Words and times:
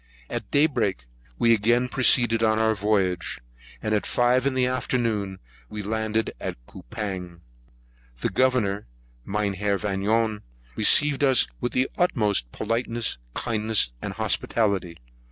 At 0.31 0.49
day 0.49 0.65
break, 0.65 1.05
we 1.37 1.53
again 1.53 1.87
proceeded 1.87 2.41
on 2.41 2.57
our 2.57 2.73
voyage, 2.73 3.37
and 3.83 3.93
at 3.93 4.07
five 4.07 4.47
in 4.47 4.55
the 4.55 4.65
afternoon 4.65 5.37
we 5.69 5.83
landed 5.83 6.33
at 6.41 6.57
Coupang. 6.65 7.41
The 8.21 8.31
Governor, 8.31 8.87
Mynheer 9.25 9.77
Vanion, 9.77 10.41
received 10.75 11.23
us 11.23 11.45
with 11.59 11.73
the 11.73 11.87
utmost 11.99 12.51
politeness, 12.51 13.19
kindness, 13.35 13.91
and 14.01 14.13
hospitality. 14.13 14.97